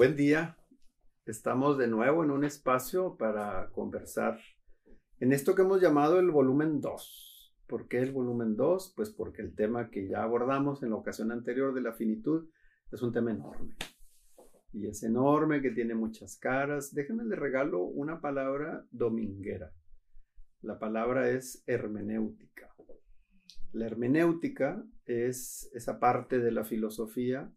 Buen 0.00 0.16
día. 0.16 0.56
Estamos 1.26 1.76
de 1.76 1.86
nuevo 1.86 2.24
en 2.24 2.30
un 2.30 2.42
espacio 2.42 3.18
para 3.18 3.68
conversar 3.72 4.40
en 5.18 5.34
esto 5.34 5.54
que 5.54 5.60
hemos 5.60 5.82
llamado 5.82 6.18
el 6.18 6.30
volumen 6.30 6.80
2. 6.80 7.54
¿Por 7.66 7.86
qué 7.86 7.98
el 7.98 8.10
volumen 8.10 8.56
2? 8.56 8.94
Pues 8.96 9.10
porque 9.10 9.42
el 9.42 9.54
tema 9.54 9.90
que 9.90 10.08
ya 10.08 10.22
abordamos 10.22 10.82
en 10.82 10.88
la 10.88 10.96
ocasión 10.96 11.32
anterior 11.32 11.74
de 11.74 11.82
la 11.82 11.92
finitud 11.92 12.48
es 12.90 13.02
un 13.02 13.12
tema 13.12 13.32
enorme. 13.32 13.76
Y 14.72 14.86
es 14.86 15.02
enorme 15.02 15.60
que 15.60 15.70
tiene 15.70 15.94
muchas 15.94 16.38
caras. 16.38 16.94
Déjenme 16.94 17.24
le 17.24 17.36
regalo 17.36 17.82
una 17.82 18.22
palabra 18.22 18.86
dominguera. 18.90 19.70
La 20.62 20.78
palabra 20.78 21.28
es 21.28 21.62
hermenéutica. 21.66 22.74
La 23.72 23.84
hermenéutica 23.84 24.82
es 25.04 25.70
esa 25.74 26.00
parte 26.00 26.38
de 26.38 26.52
la 26.52 26.64
filosofía 26.64 27.52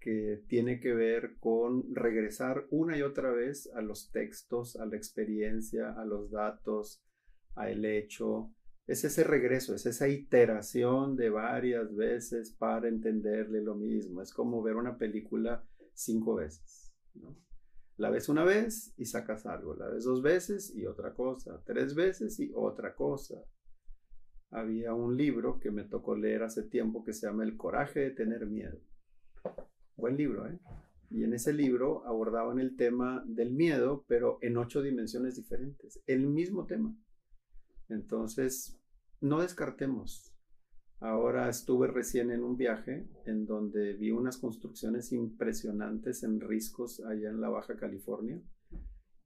que 0.00 0.44
tiene 0.48 0.80
que 0.80 0.94
ver 0.94 1.36
con 1.40 1.94
regresar 1.94 2.66
una 2.70 2.96
y 2.96 3.02
otra 3.02 3.30
vez 3.30 3.70
a 3.74 3.80
los 3.80 4.10
textos, 4.10 4.76
a 4.76 4.86
la 4.86 4.96
experiencia, 4.96 5.92
a 5.92 6.04
los 6.04 6.30
datos, 6.30 7.02
al 7.54 7.84
hecho. 7.84 8.52
Es 8.86 9.04
ese 9.04 9.24
regreso, 9.24 9.74
es 9.74 9.84
esa 9.86 10.08
iteración 10.08 11.16
de 11.16 11.30
varias 11.30 11.94
veces 11.94 12.52
para 12.52 12.88
entenderle 12.88 13.60
lo 13.60 13.74
mismo. 13.74 14.22
Es 14.22 14.32
como 14.32 14.62
ver 14.62 14.76
una 14.76 14.96
película 14.96 15.64
cinco 15.92 16.36
veces. 16.36 16.94
La 17.96 18.10
ves 18.10 18.28
una 18.28 18.44
vez 18.44 18.94
y 18.96 19.04
sacas 19.04 19.44
algo, 19.46 19.74
la 19.74 19.88
ves 19.88 20.04
dos 20.04 20.22
veces 20.22 20.72
y 20.74 20.86
otra 20.86 21.12
cosa, 21.12 21.60
tres 21.66 21.94
veces 21.96 22.38
y 22.38 22.52
otra 22.54 22.94
cosa. 22.94 23.42
Había 24.50 24.94
un 24.94 25.16
libro 25.16 25.58
que 25.58 25.72
me 25.72 25.84
tocó 25.84 26.16
leer 26.16 26.44
hace 26.44 26.62
tiempo 26.62 27.04
que 27.04 27.12
se 27.12 27.26
llama 27.26 27.42
El 27.42 27.56
coraje 27.56 28.00
de 28.00 28.10
tener 28.12 28.46
miedo 28.46 28.78
Buen 29.98 30.16
libro, 30.16 30.46
¿eh? 30.46 30.56
Y 31.10 31.24
en 31.24 31.34
ese 31.34 31.52
libro 31.52 32.06
abordaban 32.06 32.60
el 32.60 32.76
tema 32.76 33.24
del 33.26 33.50
miedo, 33.50 34.04
pero 34.06 34.38
en 34.42 34.56
ocho 34.56 34.80
dimensiones 34.80 35.34
diferentes. 35.34 36.00
El 36.06 36.28
mismo 36.28 36.66
tema. 36.66 36.96
Entonces, 37.88 38.78
no 39.20 39.40
descartemos. 39.40 40.32
Ahora 41.00 41.48
estuve 41.48 41.88
recién 41.88 42.30
en 42.30 42.44
un 42.44 42.56
viaje 42.56 43.08
en 43.26 43.44
donde 43.44 43.94
vi 43.94 44.12
unas 44.12 44.36
construcciones 44.36 45.10
impresionantes 45.10 46.22
en 46.22 46.40
riscos 46.40 47.00
allá 47.00 47.30
en 47.30 47.40
la 47.40 47.48
Baja 47.48 47.76
California. 47.76 48.40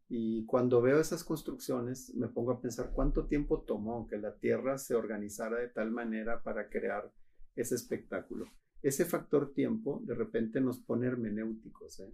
Y 0.09 0.47
cuando 0.47 0.81
veo 0.81 1.01
esas 1.01 1.23
construcciones, 1.23 2.15
me 2.15 2.29
pongo 2.29 2.53
a 2.53 2.63
pensar 2.63 2.93
cuánto 2.95 3.27
tiempo 3.27 3.61
tomó 3.61 4.07
que 4.07 4.17
la 4.17 4.39
Tierra 4.39 4.79
se 4.79 4.95
organizara 4.95 5.59
de 5.59 5.69
tal 5.69 5.91
manera 5.91 6.43
para 6.43 6.71
crear 6.71 7.13
ese 7.57 7.75
espectáculo 7.75 8.47
ese 8.83 9.05
factor 9.05 9.53
tiempo 9.53 10.03
de 10.05 10.15
repente 10.15 10.61
nos 10.61 10.81
pone 10.81 11.07
hermenéuticos, 11.07 12.01
¿eh? 12.01 12.13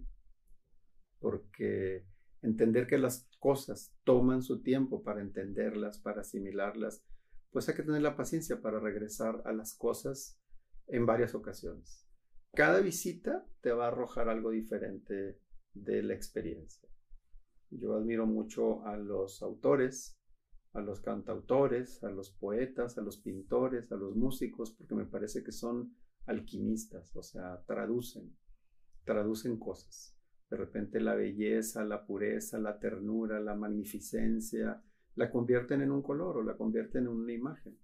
porque 1.19 2.05
entender 2.41 2.87
que 2.87 2.97
las 2.97 3.27
cosas 3.39 3.93
toman 4.03 4.43
su 4.43 4.61
tiempo 4.61 5.03
para 5.03 5.21
entenderlas, 5.21 5.99
para 5.99 6.21
asimilarlas, 6.21 7.03
pues 7.51 7.67
hay 7.67 7.75
que 7.75 7.83
tener 7.83 8.01
la 8.01 8.15
paciencia 8.15 8.61
para 8.61 8.79
regresar 8.79 9.41
a 9.45 9.51
las 9.51 9.75
cosas 9.75 10.39
en 10.87 11.05
varias 11.05 11.33
ocasiones. 11.35 12.05
Cada 12.53 12.79
visita 12.81 13.45
te 13.61 13.71
va 13.71 13.85
a 13.85 13.87
arrojar 13.89 14.29
algo 14.29 14.51
diferente 14.51 15.39
de 15.73 16.03
la 16.03 16.13
experiencia. 16.13 16.87
Yo 17.71 17.95
admiro 17.95 18.25
mucho 18.25 18.85
a 18.85 18.97
los 18.97 19.41
autores, 19.41 20.17
a 20.73 20.81
los 20.81 21.01
cantautores, 21.01 22.03
a 22.03 22.09
los 22.09 22.31
poetas, 22.31 22.97
a 22.97 23.01
los 23.01 23.17
pintores, 23.17 23.91
a 23.91 23.95
los 23.95 24.15
músicos, 24.15 24.71
porque 24.71 24.95
me 24.95 25.05
parece 25.05 25.43
que 25.43 25.51
son 25.51 25.95
alquimistas, 26.29 27.15
o 27.15 27.23
sea, 27.23 27.63
traducen, 27.65 28.35
traducen 29.03 29.57
cosas. 29.57 30.15
De 30.49 30.57
repente 30.57 30.99
la 30.99 31.15
belleza, 31.15 31.83
la 31.83 32.05
pureza, 32.05 32.59
la 32.59 32.79
ternura, 32.79 33.39
la 33.39 33.55
magnificencia, 33.55 34.81
la 35.15 35.31
convierten 35.31 35.81
en 35.81 35.91
un 35.91 36.01
color 36.01 36.37
o 36.37 36.43
la 36.43 36.55
convierten 36.55 37.03
en 37.03 37.09
una 37.09 37.33
imagen. 37.33 37.77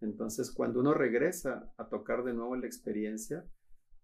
Entonces, 0.00 0.50
cuando 0.50 0.80
uno 0.80 0.92
regresa 0.92 1.72
a 1.76 1.88
tocar 1.88 2.24
de 2.24 2.34
nuevo 2.34 2.56
la 2.56 2.66
experiencia, 2.66 3.46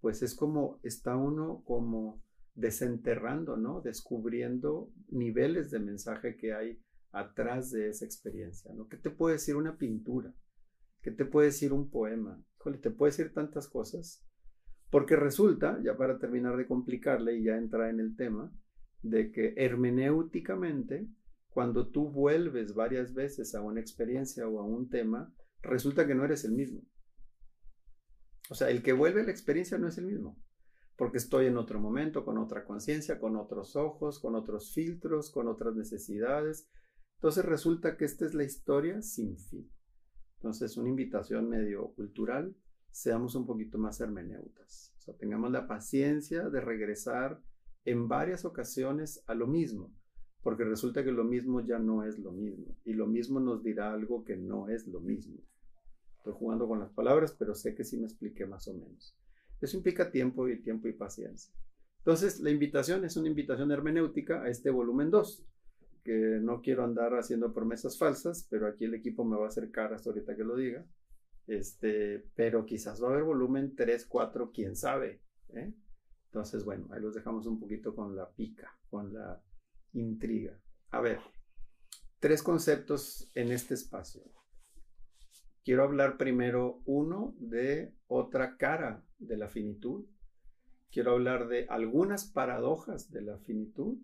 pues 0.00 0.22
es 0.22 0.34
como 0.34 0.78
está 0.82 1.16
uno 1.16 1.62
como 1.65 2.22
desenterrando, 2.55 3.56
¿no? 3.56 3.81
Descubriendo 3.81 4.91
niveles 5.09 5.71
de 5.71 5.81
mensaje 5.81 6.37
que 6.37 6.55
hay 6.55 6.81
atrás 7.12 7.71
de 7.71 7.88
esa 7.88 8.05
experiencia, 8.05 8.72
¿no? 8.75 8.88
¿Qué 8.88 8.97
te 8.97 9.10
puede 9.10 9.34
decir 9.34 9.56
una 9.56 9.76
pintura? 9.76 10.34
¿Qué 11.03 11.11
te 11.11 11.25
puede 11.25 11.49
decir 11.49 11.72
un 11.72 11.91
poema? 11.91 12.43
Híjole, 12.59 12.78
te 12.78 12.91
puede 12.91 13.12
decir 13.12 13.33
tantas 13.33 13.69
cosas. 13.69 14.27
Porque 14.91 15.16
resulta, 15.16 15.81
ya 15.83 15.97
para 15.97 16.19
terminar 16.19 16.56
de 16.56 16.66
complicarle 16.66 17.37
y 17.37 17.44
ya 17.44 17.56
entrar 17.56 17.91
en 17.91 18.00
el 18.00 18.16
tema, 18.16 18.53
de 19.03 19.31
que 19.31 19.55
hermenéuticamente, 19.56 21.09
cuando 21.49 21.88
tú 21.88 22.11
vuelves 22.11 22.75
varias 22.75 23.15
veces 23.15 23.55
a 23.55 23.62
una 23.62 23.81
experiencia 23.81 24.47
o 24.47 24.61
a 24.61 24.65
un 24.65 24.88
tema, 24.88 25.33
resulta 25.62 26.06
que 26.06 26.15
no 26.15 26.25
eres 26.25 26.44
el 26.44 26.53
mismo. 26.53 26.83
O 28.50 28.55
sea, 28.55 28.69
el 28.69 28.82
que 28.82 28.93
vuelve 28.93 29.22
a 29.22 29.25
la 29.25 29.31
experiencia 29.31 29.78
no 29.78 29.88
es 29.88 29.97
el 29.97 30.06
mismo, 30.06 30.37
porque 30.97 31.19
estoy 31.19 31.47
en 31.47 31.56
otro 31.56 31.81
momento, 31.81 32.25
con 32.25 32.37
otra 32.37 32.65
conciencia, 32.65 33.21
con 33.21 33.37
otros 33.37 33.77
ojos, 33.77 34.19
con 34.19 34.34
otros 34.34 34.75
filtros, 34.75 35.31
con 35.31 35.49
otras 35.49 35.75
necesidades. 35.77 36.69
Entonces 37.19 37.44
resulta 37.44 37.97
que 37.97 38.05
esta 38.05 38.27
es 38.27 38.34
la 38.34 38.44
historia 38.44 39.03
sin 39.03 39.38
fin. 39.38 39.71
Entonces, 40.41 40.78
una 40.78 40.89
invitación 40.89 41.51
medio 41.51 41.89
cultural, 41.89 42.56
seamos 42.91 43.34
un 43.34 43.45
poquito 43.47 43.77
más 43.77 44.01
hermeneutas. 44.01 44.95
O 44.97 45.03
sea, 45.03 45.15
tengamos 45.15 45.51
la 45.51 45.69
paciencia 45.69 46.49
de 46.49 46.62
regresar 46.62 47.43
en 47.84 48.09
varias 48.09 48.47
ocasiones 48.47 49.23
a 49.27 49.34
lo 49.34 49.47
mismo, 49.47 49.93
porque 50.43 50.65
resulta 50.65 51.05
que 51.05 51.12
lo 51.12 51.25
mismo 51.25 51.61
ya 51.61 51.79
no 51.79 52.05
es 52.05 52.19
lo 52.19 52.33
mismo, 52.33 52.75
y 52.87 52.95
lo 52.95 53.06
mismo 53.06 53.39
nos 53.39 53.62
dirá 53.62 53.93
algo 53.93 54.25
que 54.25 54.34
no 54.34 54.71
es 54.71 54.87
lo 54.87 55.00
mismo. 55.00 55.43
Estoy 56.17 56.33
jugando 56.33 56.67
con 56.67 56.81
las 56.81 56.91
palabras, 56.91 57.37
pero 57.39 57.55
sé 57.55 57.75
que 57.75 57.84
sí 57.84 57.99
me 57.99 58.06
expliqué 58.06 58.47
más 58.47 58.67
o 58.67 58.73
menos. 58.73 59.15
Eso 59.61 59.77
implica 59.77 60.11
tiempo 60.11 60.49
y 60.49 60.62
tiempo 60.62 60.89
y 60.89 60.95
paciencia. 60.95 61.53
Entonces, 61.99 62.41
la 62.41 62.49
invitación 62.49 63.05
es 63.05 63.15
una 63.19 63.29
invitación 63.29 63.71
hermenéutica 63.73 64.43
a 64.43 64.49
este 64.49 64.71
volumen 64.71 65.11
2 65.11 65.47
que 66.03 66.38
no 66.41 66.62
quiero 66.62 66.84
andar 66.84 67.15
haciendo 67.15 67.53
promesas 67.53 67.99
falsas, 67.99 68.47
pero 68.50 68.66
aquí 68.66 68.84
el 68.84 68.94
equipo 68.94 69.25
me 69.25 69.37
va 69.37 69.44
a 69.44 69.49
acercar 69.49 69.93
hasta 69.93 70.11
ahorita 70.11 70.37
que 70.37 70.44
lo 70.44 70.56
diga. 70.56 70.87
Este, 71.47 72.25
pero 72.34 72.65
quizás 72.65 73.03
va 73.03 73.09
a 73.09 73.11
haber 73.12 73.25
volumen 73.25 73.75
3, 73.75 74.06
4, 74.06 74.53
quién 74.53 74.77
sabe. 74.77 75.22
¿eh? 75.49 75.72
Entonces, 76.27 76.65
bueno, 76.65 76.87
ahí 76.93 77.00
los 77.00 77.15
dejamos 77.15 77.47
un 77.47 77.59
poquito 77.59 77.94
con 77.94 78.15
la 78.15 78.31
pica, 78.31 78.71
con 78.88 79.12
la 79.12 79.43
intriga. 79.93 80.59
A 80.91 81.00
ver, 81.00 81.21
tres 82.21 82.43
conceptos 82.43 83.31
en 83.34 83.50
este 83.50 83.75
espacio. 83.75 84.22
Quiero 85.65 85.82
hablar 85.84 86.17
primero, 86.17 86.82
uno, 86.84 87.34
de 87.38 87.94
otra 88.06 88.56
cara 88.56 89.05
de 89.19 89.37
la 89.37 89.49
finitud. 89.49 90.06
Quiero 90.91 91.12
hablar 91.12 91.49
de 91.49 91.67
algunas 91.69 92.31
paradojas 92.31 93.11
de 93.11 93.22
la 93.22 93.38
finitud 93.38 93.99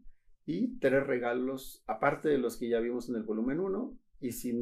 y 0.47 0.79
tres 0.79 1.05
regalos, 1.05 1.83
aparte 1.87 2.29
de 2.29 2.39
los 2.39 2.57
que 2.57 2.69
ya 2.69 2.79
vimos 2.79 3.09
en 3.09 3.17
el 3.17 3.25
volumen 3.25 3.59
1. 3.59 3.99
Y 4.21 4.33
si 4.33 4.57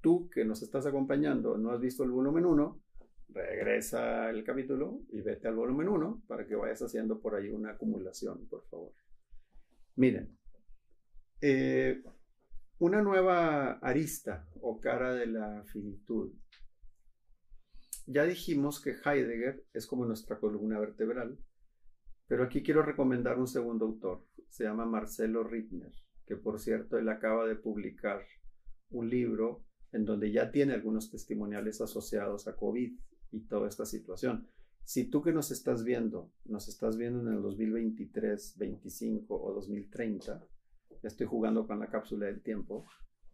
tú 0.00 0.28
que 0.28 0.44
nos 0.44 0.62
estás 0.62 0.86
acompañando 0.86 1.58
no 1.58 1.72
has 1.72 1.80
visto 1.80 2.04
el 2.04 2.10
volumen 2.10 2.44
1, 2.44 2.80
regresa 3.30 4.28
el 4.30 4.44
capítulo 4.44 5.00
y 5.08 5.22
vete 5.22 5.48
al 5.48 5.56
volumen 5.56 5.88
1 5.88 6.24
para 6.28 6.46
que 6.46 6.54
vayas 6.54 6.82
haciendo 6.82 7.20
por 7.20 7.34
ahí 7.34 7.48
una 7.48 7.72
acumulación, 7.72 8.46
por 8.48 8.64
favor. 8.68 8.92
Miren, 9.96 10.36
eh, 11.40 12.02
una 12.78 13.02
nueva 13.02 13.72
arista 13.78 14.46
o 14.60 14.80
cara 14.80 15.14
de 15.14 15.26
la 15.26 15.64
finitud. 15.64 16.32
Ya 18.06 18.24
dijimos 18.24 18.80
que 18.80 18.90
Heidegger 19.04 19.64
es 19.72 19.86
como 19.86 20.04
nuestra 20.04 20.38
columna 20.38 20.78
vertebral, 20.78 21.38
pero 22.26 22.44
aquí 22.44 22.62
quiero 22.62 22.82
recomendar 22.82 23.38
un 23.38 23.48
segundo 23.48 23.86
autor, 23.86 24.24
se 24.50 24.64
llama 24.64 24.84
Marcelo 24.84 25.44
Rittner, 25.44 25.92
que 26.26 26.36
por 26.36 26.60
cierto 26.60 26.98
él 26.98 27.08
acaba 27.08 27.46
de 27.46 27.56
publicar 27.56 28.22
un 28.90 29.08
libro 29.08 29.64
en 29.92 30.04
donde 30.04 30.30
ya 30.30 30.50
tiene 30.50 30.74
algunos 30.74 31.10
testimoniales 31.10 31.80
asociados 31.80 32.46
a 32.46 32.56
COVID 32.56 32.92
y 33.32 33.40
toda 33.46 33.68
esta 33.68 33.86
situación. 33.86 34.46
Si 34.84 35.08
tú 35.08 35.22
que 35.22 35.32
nos 35.32 35.50
estás 35.50 35.84
viendo, 35.84 36.32
nos 36.44 36.68
estás 36.68 36.96
viendo 36.96 37.20
en 37.20 37.36
el 37.36 37.42
2023, 37.42 38.56
25 38.58 39.40
o 39.40 39.54
2030, 39.54 40.44
ya 41.02 41.08
estoy 41.08 41.26
jugando 41.26 41.66
con 41.66 41.78
la 41.78 41.88
cápsula 41.88 42.26
del 42.26 42.42
tiempo, 42.42 42.86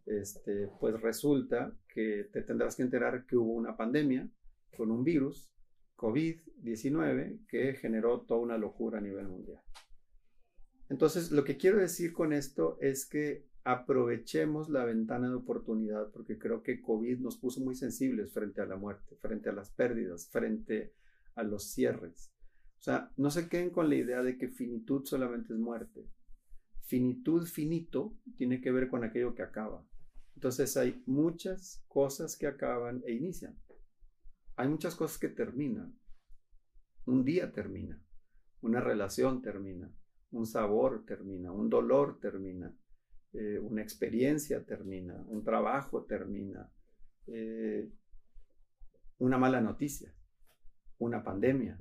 este, 0.05 0.69
pues 0.79 1.01
resulta 1.01 1.77
que 1.89 2.29
te 2.33 2.43
tendrás 2.43 2.77
que 2.77 2.83
enterar 2.83 3.27
que 3.27 3.37
hubo 3.37 3.55
una 3.55 3.77
pandemia 3.77 4.29
con 4.77 4.91
un 4.91 5.03
virus, 5.03 5.51
COVID-19, 5.97 7.47
que 7.49 7.75
generó 7.75 8.21
toda 8.21 8.41
una 8.41 8.59
locura 8.59 8.99
a 8.99 9.01
nivel 9.01 9.29
mundial. 9.29 9.61
Entonces, 10.89 11.33
lo 11.33 11.45
que 11.45 11.57
quiero 11.57 11.79
decir 11.79 12.13
con 12.13 12.33
esto 12.33 12.79
es 12.81 13.07
que 13.07 13.47
aprovechemos 13.65 14.69
la 14.69 14.85
ventana 14.85 15.29
de 15.29 15.35
oportunidad 15.35 16.13
porque 16.13 16.39
creo 16.39 16.63
que 16.63 16.81
COVID 16.81 17.19
nos 17.19 17.37
puso 17.37 17.61
muy 17.61 17.75
sensibles 17.75 18.33
frente 18.33 18.61
a 18.61 18.67
la 18.67 18.77
muerte, 18.77 19.17
frente 19.17 19.49
a 19.49 19.53
las 19.53 19.71
pérdidas, 19.71 20.29
frente 20.31 20.95
a 21.35 21.43
los 21.43 21.65
cierres. 21.65 22.33
O 22.79 22.83
sea, 22.83 23.11
no 23.17 23.31
se 23.31 23.49
queden 23.49 23.71
con 23.71 23.89
la 23.89 23.97
idea 23.97 24.23
de 24.23 24.39
que 24.39 24.49
finitud 24.49 25.05
solamente 25.05 25.53
es 25.53 25.59
muerte. 25.59 26.07
Finitud, 26.83 27.45
finito, 27.47 28.17
tiene 28.37 28.61
que 28.61 28.71
ver 28.71 28.89
con 28.89 29.03
aquello 29.03 29.35
que 29.35 29.43
acaba. 29.43 29.85
Entonces 30.37 30.77
hay 30.77 31.03
muchas 31.07 31.85
cosas 31.89 32.37
que 32.37 32.47
acaban 32.47 33.03
e 33.05 33.15
inician. 33.15 33.59
Hay 34.55 34.69
muchas 34.69 34.95
cosas 34.95 35.19
que 35.19 35.29
terminan. 35.29 35.99
Un 37.05 37.25
día 37.25 37.53
termina, 37.53 38.01
una 38.61 38.81
relación 38.81 39.43
termina, 39.43 39.93
un 40.31 40.47
sabor 40.47 41.05
termina, 41.07 41.53
un 41.53 41.69
dolor 41.69 42.19
termina, 42.21 42.75
eh, 43.33 43.59
una 43.59 43.83
experiencia 43.83 44.65
termina, 44.65 45.23
un 45.29 45.45
trabajo 45.45 46.05
termina, 46.05 46.71
eh, 47.27 47.91
una 49.19 49.39
mala 49.39 49.61
noticia, 49.61 50.15
una 50.99 51.23
pandemia. 51.23 51.79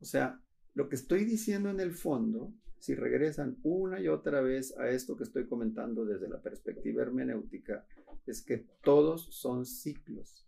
O 0.00 0.04
sea, 0.04 0.40
lo 0.74 0.88
que 0.88 0.96
estoy 0.96 1.24
diciendo 1.24 1.70
en 1.70 1.80
el 1.80 1.92
fondo, 1.92 2.52
si 2.78 2.94
regresan 2.94 3.58
una 3.62 4.00
y 4.00 4.08
otra 4.08 4.40
vez 4.40 4.76
a 4.76 4.88
esto 4.88 5.16
que 5.16 5.24
estoy 5.24 5.46
comentando 5.46 6.04
desde 6.04 6.28
la 6.28 6.42
perspectiva 6.42 7.02
hermenéutica, 7.02 7.86
es 8.26 8.42
que 8.44 8.66
todos 8.82 9.34
son 9.34 9.64
ciclos, 9.64 10.46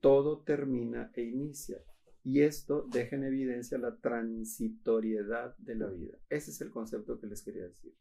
todo 0.00 0.42
termina 0.42 1.10
e 1.14 1.22
inicia. 1.22 1.82
Y 2.22 2.42
esto 2.42 2.86
deja 2.90 3.16
en 3.16 3.24
evidencia 3.24 3.78
la 3.78 3.96
transitoriedad 3.96 5.56
de 5.58 5.74
la 5.74 5.88
vida. 5.88 6.18
Ese 6.28 6.50
es 6.50 6.60
el 6.60 6.70
concepto 6.70 7.18
que 7.18 7.26
les 7.26 7.42
quería 7.42 7.64
decir. 7.64 7.94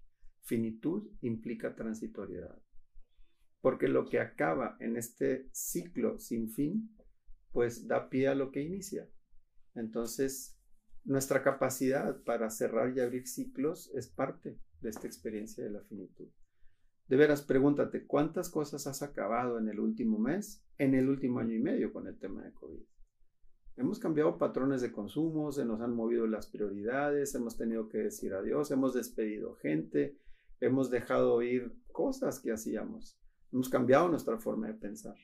Finitud 0.44 1.10
implica 1.22 1.76
transitoriedad. 1.76 2.62
Porque 3.62 3.88
lo 3.88 4.06
que 4.06 4.20
acaba 4.20 4.78
en 4.80 4.98
este 4.98 5.50
ciclo 5.52 6.18
sin 6.20 6.50
fin, 6.50 6.96
pues 7.52 7.88
da 7.88 8.10
pie 8.10 8.28
a 8.28 8.36
lo 8.36 8.52
que 8.52 8.62
inicia. 8.62 9.10
Entonces, 9.76 10.58
nuestra 11.06 11.44
capacidad 11.44 12.22
para 12.24 12.50
cerrar 12.50 12.96
y 12.96 13.00
abrir 13.00 13.28
ciclos 13.28 13.90
es 13.96 14.08
parte 14.08 14.60
de 14.82 14.90
esta 14.90 15.08
experiencia 15.08 15.64
de 15.64 15.72
la 15.72 15.82
finitud. 15.82 16.30
De 17.08 17.16
veras, 17.16 17.42
pregúntate, 17.42 18.06
¿cuántas 18.06 18.50
cosas 18.50 18.86
has 18.86 19.02
acabado 19.02 19.58
en 19.58 19.68
el 19.68 19.80
último 19.80 20.20
mes, 20.20 20.64
en 20.78 20.94
el 20.94 21.10
último 21.10 21.40
año 21.40 21.56
y 21.56 21.60
medio 21.60 21.92
con 21.92 22.08
el 22.08 22.20
tema 22.20 22.44
de 22.44 22.54
COVID? 22.54 22.84
Hemos 23.80 23.98
cambiado 23.98 24.38
patrones 24.38 24.82
de 24.82 24.92
consumo, 24.92 25.54
se 25.54 25.64
nos 25.64 25.80
han 25.80 25.96
movido 25.96 26.28
las 26.28 26.48
prioridades, 26.48 27.34
hemos 27.34 27.56
tenido 27.56 27.88
que 27.88 28.00
decir 28.00 28.34
adiós, 28.34 28.72
hemos 28.72 28.94
despedido 28.94 29.56
gente, 29.56 30.20
hemos 30.60 30.92
dejado 30.92 31.42
ir 31.42 31.74
cosas 31.94 32.42
que 32.42 32.52
hacíamos, 32.52 33.18
hemos 33.54 33.70
cambiado 33.70 34.10
nuestra 34.10 34.38
forma 34.38 34.68
de 34.68 34.74
pensar. 34.74 35.16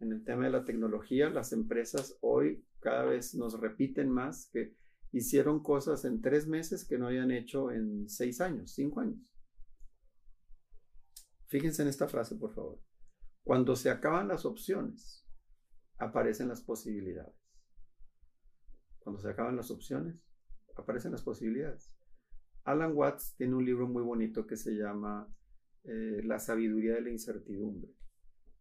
En 0.00 0.10
el 0.10 0.24
tema 0.24 0.46
de 0.46 0.50
la 0.50 0.64
tecnología, 0.64 1.30
las 1.30 1.52
empresas 1.52 2.18
hoy 2.22 2.66
cada 2.80 3.04
vez 3.04 3.36
nos 3.36 3.60
repiten 3.60 4.10
más 4.10 4.50
que 4.52 4.74
hicieron 5.12 5.62
cosas 5.62 6.04
en 6.04 6.20
tres 6.20 6.48
meses 6.48 6.84
que 6.88 6.98
no 6.98 7.06
habían 7.06 7.30
hecho 7.30 7.70
en 7.70 8.08
seis 8.08 8.40
años, 8.40 8.72
cinco 8.72 8.98
años. 8.98 9.20
Fíjense 11.46 11.82
en 11.82 11.88
esta 11.88 12.08
frase, 12.08 12.34
por 12.34 12.52
favor. 12.52 12.80
Cuando 13.44 13.76
se 13.76 13.90
acaban 13.90 14.26
las 14.26 14.44
opciones, 14.44 15.24
aparecen 15.98 16.48
las 16.48 16.62
posibilidades. 16.62 17.45
Cuando 19.06 19.22
se 19.22 19.30
acaban 19.30 19.54
las 19.54 19.70
opciones, 19.70 20.20
aparecen 20.74 21.12
las 21.12 21.22
posibilidades. 21.22 21.94
Alan 22.64 22.90
Watts 22.92 23.36
tiene 23.36 23.54
un 23.54 23.64
libro 23.64 23.86
muy 23.86 24.02
bonito 24.02 24.48
que 24.48 24.56
se 24.56 24.72
llama 24.72 25.32
eh, 25.84 26.22
La 26.24 26.40
sabiduría 26.40 26.94
de 26.94 27.02
la 27.02 27.10
incertidumbre. 27.10 27.94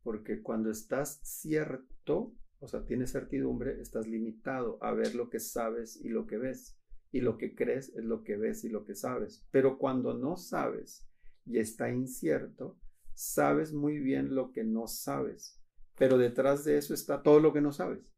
Porque 0.03 0.43
cuando 0.43 0.69
estás 0.69 1.19
cierto, 1.23 2.35
o 2.59 2.67
sea, 2.67 2.85
tienes 2.85 3.11
certidumbre, 3.11 3.81
estás 3.81 4.05
limitado 4.05 4.77
a 4.83 4.93
ver 4.93 5.15
lo 5.15 5.31
que 5.31 5.39
sabes 5.39 5.99
y 5.99 6.09
lo 6.09 6.27
que 6.27 6.37
ves. 6.37 6.77
Y 7.11 7.21
lo 7.21 7.39
que 7.39 7.55
crees 7.55 7.89
es 7.95 8.05
lo 8.05 8.21
que 8.21 8.37
ves 8.37 8.63
y 8.65 8.69
lo 8.69 8.85
que 8.85 8.93
sabes. 8.93 9.47
Pero 9.49 9.79
cuando 9.79 10.13
no 10.13 10.37
sabes 10.37 11.09
y 11.43 11.57
está 11.57 11.89
incierto, 11.89 12.77
sabes 13.15 13.73
muy 13.73 13.97
bien 13.97 14.35
lo 14.35 14.51
que 14.51 14.63
no 14.63 14.85
sabes. 14.85 15.59
Pero 15.97 16.19
detrás 16.19 16.63
de 16.65 16.77
eso 16.77 16.93
está 16.93 17.23
todo 17.23 17.39
lo 17.39 17.51
que 17.51 17.61
no 17.61 17.71
sabes. 17.71 18.13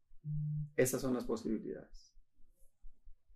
Esas 0.76 1.02
son 1.02 1.14
las 1.14 1.24
posibilidades. 1.24 2.07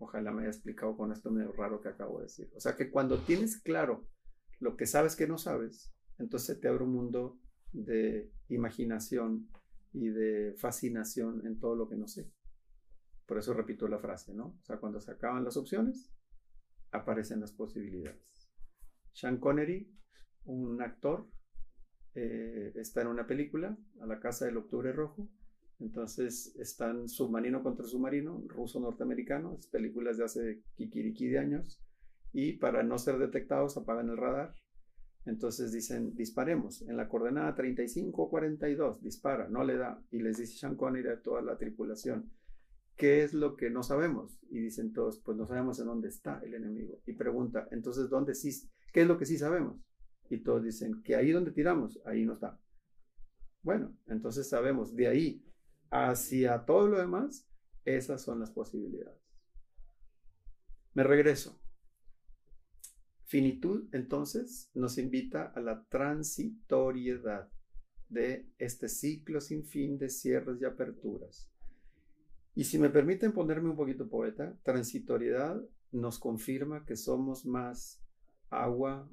Ojalá 0.01 0.31
me 0.31 0.41
haya 0.41 0.49
explicado 0.49 0.97
con 0.97 1.11
esto 1.11 1.29
medio 1.29 1.51
raro 1.51 1.79
que 1.79 1.89
acabo 1.89 2.17
de 2.17 2.23
decir. 2.23 2.51
O 2.55 2.59
sea 2.59 2.75
que 2.75 2.89
cuando 2.89 3.19
tienes 3.19 3.61
claro 3.61 4.07
lo 4.59 4.75
que 4.75 4.87
sabes 4.87 5.15
que 5.15 5.27
no 5.27 5.37
sabes, 5.37 5.93
entonces 6.17 6.59
te 6.59 6.67
abre 6.67 6.83
un 6.83 6.93
mundo 6.93 7.39
de 7.71 8.31
imaginación 8.49 9.47
y 9.93 10.09
de 10.09 10.55
fascinación 10.57 11.45
en 11.45 11.59
todo 11.59 11.75
lo 11.75 11.87
que 11.87 11.97
no 11.97 12.07
sé. 12.07 12.31
Por 13.27 13.37
eso 13.37 13.53
repito 13.53 13.87
la 13.87 13.99
frase, 13.99 14.33
¿no? 14.33 14.57
O 14.59 14.63
sea, 14.63 14.77
cuando 14.77 14.99
se 14.99 15.11
acaban 15.11 15.43
las 15.43 15.55
opciones, 15.55 16.11
aparecen 16.91 17.39
las 17.39 17.51
posibilidades. 17.51 18.51
Sean 19.13 19.37
Connery, 19.37 19.87
un 20.45 20.81
actor, 20.81 21.29
eh, 22.15 22.71
está 22.73 23.01
en 23.01 23.07
una 23.07 23.27
película, 23.27 23.77
A 24.01 24.07
la 24.07 24.19
Casa 24.19 24.45
del 24.45 24.57
Octubre 24.57 24.91
Rojo, 24.91 25.29
entonces 25.81 26.55
están 26.57 27.09
submarino 27.09 27.63
contra 27.63 27.85
submarino, 27.85 28.43
ruso-norteamericano, 28.47 29.57
películas 29.71 30.17
de 30.17 30.23
hace 30.23 30.63
kikiriki 30.75 31.27
de 31.27 31.39
años, 31.39 31.81
y 32.31 32.53
para 32.53 32.83
no 32.83 32.97
ser 32.97 33.17
detectados 33.17 33.77
apagan 33.77 34.09
el 34.09 34.17
radar. 34.17 34.53
Entonces 35.25 35.71
dicen, 35.71 36.15
disparemos. 36.15 36.81
En 36.83 36.97
la 36.97 37.07
coordenada 37.07 37.55
35-42, 37.55 38.99
dispara, 39.01 39.47
no 39.49 39.63
le 39.63 39.77
da. 39.77 40.01
Y 40.11 40.19
les 40.19 40.37
dice 40.37 40.57
Sean 40.57 40.75
Connery 40.75 41.09
a 41.09 41.21
toda 41.21 41.41
la 41.41 41.57
tripulación, 41.57 42.31
¿qué 42.95 43.23
es 43.23 43.33
lo 43.33 43.55
que 43.55 43.69
no 43.69 43.83
sabemos? 43.83 44.39
Y 44.49 44.59
dicen 44.59 44.93
todos, 44.93 45.19
pues 45.19 45.37
no 45.37 45.47
sabemos 45.47 45.79
en 45.79 45.87
dónde 45.87 46.09
está 46.09 46.39
el 46.43 46.53
enemigo. 46.53 47.01
Y 47.05 47.13
pregunta, 47.13 47.67
entonces, 47.71 48.09
¿dónde 48.09 48.33
sí? 48.35 48.49
¿Qué 48.93 49.01
es 49.01 49.07
lo 49.07 49.17
que 49.17 49.25
sí 49.25 49.37
sabemos? 49.37 49.79
Y 50.29 50.41
todos 50.43 50.63
dicen, 50.63 51.01
que 51.03 51.15
ahí 51.15 51.31
donde 51.31 51.51
tiramos, 51.51 51.99
ahí 52.05 52.25
no 52.25 52.33
está. 52.33 52.59
Bueno, 53.63 53.95
entonces 54.07 54.49
sabemos, 54.49 54.95
de 54.95 55.07
ahí 55.07 55.43
hacia 55.91 56.65
todo 56.65 56.87
lo 56.87 56.97
demás, 56.97 57.47
esas 57.85 58.21
son 58.23 58.39
las 58.39 58.51
posibilidades. 58.51 59.19
Me 60.93 61.03
regreso. 61.03 61.61
Finitud, 63.25 63.87
entonces, 63.93 64.69
nos 64.73 64.97
invita 64.97 65.45
a 65.55 65.61
la 65.61 65.85
transitoriedad 65.85 67.49
de 68.09 68.49
este 68.57 68.89
ciclo 68.89 69.39
sin 69.39 69.65
fin 69.65 69.97
de 69.97 70.09
cierres 70.09 70.61
y 70.61 70.65
aperturas. 70.65 71.49
Y 72.55 72.65
si 72.65 72.77
me 72.77 72.89
permiten 72.89 73.31
ponerme 73.31 73.69
un 73.69 73.77
poquito 73.77 74.09
poeta, 74.09 74.57
transitoriedad 74.63 75.61
nos 75.91 76.19
confirma 76.19 76.85
que 76.85 76.97
somos 76.97 77.45
más 77.45 78.03
agua, 78.49 79.09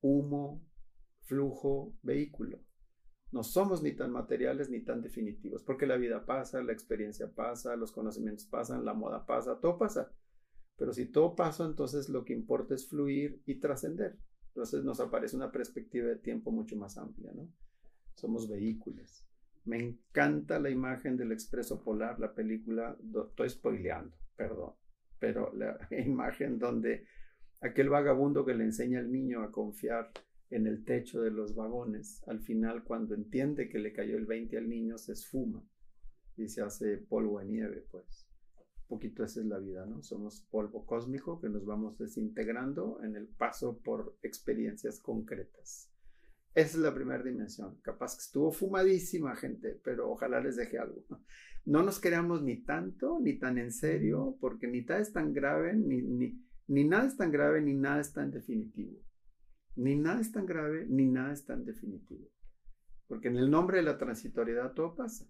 humo, 0.00 0.62
flujo, 1.24 1.94
vehículo 2.02 2.65
no 3.32 3.42
somos 3.42 3.82
ni 3.82 3.92
tan 3.92 4.12
materiales 4.12 4.70
ni 4.70 4.80
tan 4.80 5.02
definitivos, 5.02 5.62
porque 5.62 5.86
la 5.86 5.96
vida 5.96 6.24
pasa, 6.24 6.62
la 6.62 6.72
experiencia 6.72 7.30
pasa, 7.32 7.76
los 7.76 7.92
conocimientos 7.92 8.46
pasan, 8.46 8.84
la 8.84 8.94
moda 8.94 9.26
pasa, 9.26 9.58
todo 9.60 9.78
pasa. 9.78 10.12
Pero 10.76 10.92
si 10.92 11.06
todo 11.06 11.34
pasa, 11.34 11.64
entonces 11.64 12.08
lo 12.08 12.24
que 12.24 12.34
importa 12.34 12.74
es 12.74 12.88
fluir 12.88 13.42
y 13.46 13.56
trascender. 13.56 14.18
Entonces 14.48 14.84
nos 14.84 15.00
aparece 15.00 15.36
una 15.36 15.50
perspectiva 15.50 16.06
de 16.08 16.16
tiempo 16.16 16.50
mucho 16.50 16.76
más 16.76 16.96
amplia, 16.98 17.32
¿no? 17.34 17.50
Somos 18.14 18.48
vehículos. 18.48 19.26
Me 19.64 19.78
encanta 19.78 20.60
la 20.60 20.70
imagen 20.70 21.16
del 21.16 21.32
expreso 21.32 21.82
polar, 21.82 22.20
la 22.20 22.34
película, 22.34 22.96
estoy 23.28 23.50
spoileando, 23.50 24.16
perdón, 24.36 24.74
pero 25.18 25.52
la 25.54 25.76
imagen 25.90 26.58
donde 26.58 27.06
aquel 27.60 27.88
vagabundo 27.88 28.44
que 28.44 28.54
le 28.54 28.64
enseña 28.64 29.00
al 29.00 29.10
niño 29.10 29.42
a 29.42 29.50
confiar 29.50 30.12
en 30.50 30.66
el 30.66 30.84
techo 30.84 31.22
de 31.22 31.30
los 31.30 31.54
vagones. 31.54 32.22
Al 32.26 32.40
final, 32.40 32.84
cuando 32.84 33.14
entiende 33.14 33.68
que 33.68 33.78
le 33.78 33.92
cayó 33.92 34.16
el 34.16 34.26
20 34.26 34.56
al 34.56 34.68
niño, 34.68 34.98
se 34.98 35.12
esfuma 35.12 35.64
y 36.36 36.48
se 36.48 36.62
hace 36.62 36.98
polvo 36.98 37.40
de 37.40 37.46
nieve, 37.46 37.86
pues. 37.90 38.28
Un 38.82 38.88
poquito 38.88 39.24
esa 39.24 39.40
es 39.40 39.46
la 39.46 39.58
vida, 39.58 39.84
¿no? 39.86 40.02
Somos 40.02 40.46
polvo 40.50 40.86
cósmico 40.86 41.40
que 41.40 41.48
nos 41.48 41.64
vamos 41.64 41.98
desintegrando 41.98 43.02
en 43.02 43.16
el 43.16 43.26
paso 43.26 43.80
por 43.82 44.16
experiencias 44.22 45.00
concretas. 45.00 45.90
Esa 46.54 46.78
es 46.78 46.82
la 46.82 46.94
primera 46.94 47.22
dimensión. 47.22 47.78
Capaz 47.82 48.14
que 48.14 48.22
estuvo 48.22 48.50
fumadísima, 48.52 49.36
gente, 49.36 49.78
pero 49.84 50.10
ojalá 50.10 50.40
les 50.40 50.56
deje 50.56 50.78
algo. 50.78 51.04
No 51.66 51.82
nos 51.82 52.00
creamos 52.00 52.42
ni 52.42 52.62
tanto, 52.62 53.18
ni 53.20 53.38
tan 53.38 53.58
en 53.58 53.72
serio, 53.72 54.38
porque 54.40 54.68
ni 54.68 54.82
nada 54.82 55.00
es 55.00 55.12
tan 55.12 55.34
grave, 55.34 55.74
ni, 55.74 56.00
ni, 56.00 56.40
ni 56.68 56.84
nada 56.84 57.08
es 57.08 57.16
tan 57.16 57.32
grave, 57.32 57.60
ni 57.60 57.74
nada 57.74 58.00
es 58.00 58.12
tan 58.12 58.30
definitivo. 58.30 59.05
Ni 59.76 59.94
nada 59.94 60.20
es 60.20 60.32
tan 60.32 60.46
grave, 60.46 60.86
ni 60.88 61.06
nada 61.06 61.32
es 61.32 61.44
tan 61.44 61.64
definitivo. 61.64 62.28
Porque 63.06 63.28
en 63.28 63.36
el 63.36 63.50
nombre 63.50 63.78
de 63.78 63.84
la 63.84 63.98
transitoriedad 63.98 64.72
todo 64.72 64.96
pasa. 64.96 65.26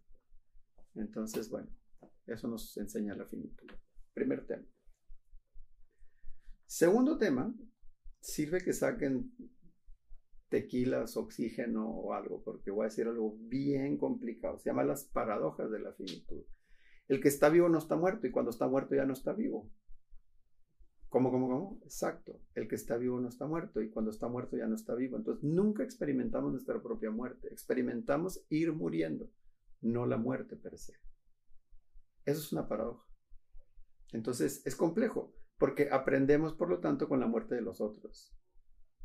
Entonces, 0.95 1.51
bueno, 1.51 1.69
eso 2.27 2.49
nos 2.49 2.77
enseña 2.77 3.15
la 3.15 3.27
finitud. 3.27 3.67
Primer 4.15 4.47
tema. 4.47 4.65
Segundo 6.67 7.19
tema, 7.19 7.55
sirve 8.21 8.63
que 8.63 8.73
saquen 8.73 9.33
tequilas, 10.49 11.17
oxígeno 11.17 11.89
o 11.89 12.13
algo, 12.13 12.43
porque 12.43 12.71
voy 12.71 12.85
a 12.85 12.89
decir 12.89 13.07
algo 13.07 13.37
bien 13.39 13.99
complicado. 13.99 14.59
Se 14.59 14.71
llama 14.71 14.85
las 14.85 15.05
paradojas 15.05 15.71
de 15.71 15.81
la 15.81 15.93
finitud. 15.93 16.45
El 17.09 17.21
que 17.21 17.29
está 17.29 17.49
vivo 17.49 17.69
no 17.69 17.79
está 17.79 17.97
muerto 17.97 18.27
y 18.27 18.31
cuando 18.31 18.51
está 18.51 18.67
muerto 18.69 18.95
ya 18.95 19.05
no 19.05 19.13
está 19.13 19.33
vivo. 19.33 19.71
¿Cómo, 21.17 21.31
cómo, 21.31 21.49
cómo? 21.49 21.81
Exacto. 21.83 22.43
El 22.55 22.69
que 22.69 22.75
está 22.75 22.99
vivo 22.99 23.19
no 23.19 23.31
está 23.31 23.47
muerto 23.47 23.81
y 23.81 23.89
cuando 23.89 24.11
está 24.11 24.29
muerto 24.29 24.59
ya 24.59 24.67
no 24.67 24.75
está 24.75 24.95
vivo. 24.95 25.17
Entonces 25.17 25.43
nunca 25.43 25.83
experimentamos 25.83 26.53
nuestra 26.53 26.83
propia 26.83 27.11
muerte. 27.11 27.49
Experimentamos 27.51 28.45
ir 28.51 28.75
muriendo, 28.75 29.31
no 29.81 30.05
la 30.05 30.19
muerte 30.19 30.57
per 30.57 30.77
se. 30.77 30.93
Eso 32.27 32.41
es 32.41 32.53
una 32.53 32.69
paradoja. 32.69 33.09
Entonces 34.13 34.61
es 34.67 34.77
complejo 34.77 35.35
porque 35.57 35.89
aprendemos, 35.91 36.53
por 36.53 36.69
lo 36.69 36.81
tanto, 36.81 37.09
con 37.09 37.19
la 37.19 37.27
muerte 37.27 37.55
de 37.55 37.63
los 37.63 37.81
otros. 37.81 38.37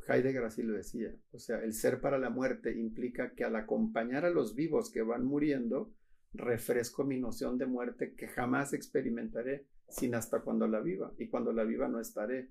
Heidegger 0.05 0.43
así 0.43 0.63
lo 0.63 0.73
decía. 0.73 1.15
O 1.31 1.39
sea, 1.39 1.63
el 1.63 1.73
ser 1.73 2.01
para 2.01 2.17
la 2.17 2.29
muerte 2.29 2.77
implica 2.77 3.35
que 3.35 3.45
al 3.45 3.55
acompañar 3.55 4.25
a 4.25 4.31
los 4.31 4.53
vivos 4.53 4.91
que 4.91 5.01
van 5.01 5.23
muriendo, 5.23 5.95
refresco 6.33 7.05
mi 7.05 7.21
noción 7.21 7.57
de 7.57 7.67
muerte 7.67 8.15
que 8.15 8.27
jamás 8.27 8.73
experimentaré 8.73 9.65
sin 9.91 10.15
hasta 10.15 10.41
cuando 10.41 10.67
la 10.67 10.79
viva. 10.79 11.13
Y 11.17 11.27
cuando 11.27 11.53
la 11.53 11.63
viva 11.63 11.87
no 11.87 11.99
estaré. 11.99 12.49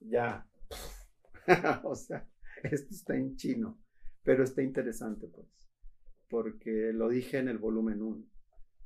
Ya. 0.00 0.46
o 1.82 1.94
sea, 1.94 2.28
esto 2.62 2.94
está 2.94 3.16
en 3.16 3.36
chino, 3.36 3.80
pero 4.22 4.44
está 4.44 4.62
interesante, 4.62 5.28
pues, 5.28 5.46
porque 6.28 6.92
lo 6.92 7.08
dije 7.08 7.38
en 7.38 7.48
el 7.48 7.58
volumen 7.58 8.02
1 8.02 8.24